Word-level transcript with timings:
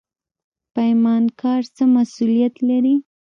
پیمانکار 0.75 1.61
څه 1.75 1.83
مسوولیت 1.93 2.55
لري؟ 2.67 2.95